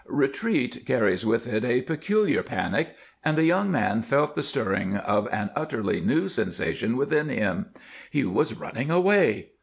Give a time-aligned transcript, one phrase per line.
[0.07, 5.27] Retreat carries with it a peculiar panic, and the young man felt the stirring of
[5.31, 7.67] an utterly new sensation within him.
[8.09, 9.51] He was running away!